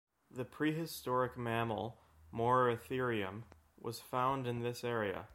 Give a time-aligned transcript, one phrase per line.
[0.31, 1.99] The prehistoric mammal
[2.33, 3.43] "Moeritherium"
[3.79, 5.27] was found in this area.